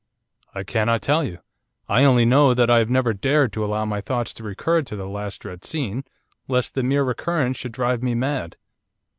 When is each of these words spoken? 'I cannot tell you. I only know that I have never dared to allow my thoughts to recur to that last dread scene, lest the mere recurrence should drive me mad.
'I 0.55 0.63
cannot 0.63 1.03
tell 1.03 1.23
you. 1.23 1.37
I 1.87 2.05
only 2.05 2.25
know 2.25 2.55
that 2.55 2.71
I 2.71 2.79
have 2.79 2.89
never 2.89 3.13
dared 3.13 3.53
to 3.53 3.63
allow 3.63 3.85
my 3.85 4.01
thoughts 4.01 4.33
to 4.33 4.43
recur 4.43 4.81
to 4.81 4.95
that 4.95 5.05
last 5.05 5.41
dread 5.41 5.63
scene, 5.63 6.03
lest 6.47 6.73
the 6.73 6.81
mere 6.81 7.03
recurrence 7.03 7.57
should 7.57 7.71
drive 7.73 8.01
me 8.01 8.15
mad. 8.15 8.57